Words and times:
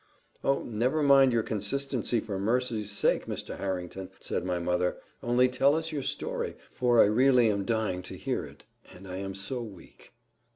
"Oh! 0.43 0.63
never 0.63 1.03
mind 1.03 1.31
your 1.31 1.43
consistency, 1.43 2.19
for 2.19 2.39
mercy's 2.39 2.89
sake, 2.91 3.27
Mr. 3.27 3.59
Harrington," 3.59 4.09
said 4.19 4.43
my 4.43 4.57
mother, 4.57 4.97
"only 5.21 5.47
tell 5.47 5.75
us 5.75 5.91
your 5.91 6.01
story, 6.01 6.55
for 6.71 6.99
I 6.99 7.05
really 7.05 7.51
am 7.51 7.65
dying 7.65 8.01
to 8.09 8.17
hear 8.17 8.43
it, 8.43 8.65
and 8.91 9.07
I 9.07 9.17
am 9.17 9.35
so 9.35 9.61
weak." 9.61 10.11